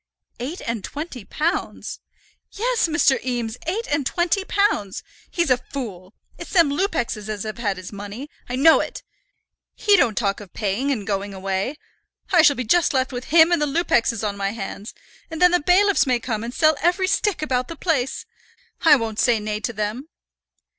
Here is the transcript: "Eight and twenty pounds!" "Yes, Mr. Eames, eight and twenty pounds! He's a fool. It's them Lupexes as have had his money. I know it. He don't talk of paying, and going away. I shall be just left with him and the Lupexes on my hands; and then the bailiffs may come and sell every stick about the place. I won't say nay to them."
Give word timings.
"Eight 0.39 0.63
and 0.65 0.83
twenty 0.83 1.23
pounds!" 1.23 1.99
"Yes, 2.53 2.87
Mr. 2.87 3.23
Eames, 3.23 3.55
eight 3.67 3.87
and 3.93 4.03
twenty 4.03 4.43
pounds! 4.43 5.03
He's 5.29 5.51
a 5.51 5.57
fool. 5.57 6.15
It's 6.39 6.53
them 6.53 6.71
Lupexes 6.71 7.29
as 7.29 7.43
have 7.43 7.59
had 7.59 7.77
his 7.77 7.93
money. 7.93 8.27
I 8.49 8.55
know 8.55 8.79
it. 8.79 9.03
He 9.75 9.95
don't 9.95 10.17
talk 10.17 10.39
of 10.39 10.53
paying, 10.53 10.89
and 10.89 11.05
going 11.05 11.35
away. 11.35 11.75
I 12.31 12.41
shall 12.41 12.55
be 12.55 12.63
just 12.63 12.95
left 12.95 13.11
with 13.11 13.25
him 13.25 13.51
and 13.51 13.61
the 13.61 13.67
Lupexes 13.67 14.23
on 14.27 14.35
my 14.35 14.53
hands; 14.53 14.95
and 15.29 15.39
then 15.39 15.51
the 15.51 15.59
bailiffs 15.59 16.07
may 16.07 16.19
come 16.19 16.43
and 16.43 16.51
sell 16.51 16.77
every 16.81 17.05
stick 17.07 17.43
about 17.43 17.67
the 17.67 17.75
place. 17.75 18.25
I 18.81 18.95
won't 18.95 19.19
say 19.19 19.39
nay 19.39 19.59
to 19.59 19.71
them." 19.71 20.09